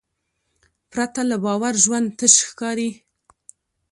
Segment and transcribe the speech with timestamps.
[0.91, 2.89] پرته له باور ژوند تش ښکاري.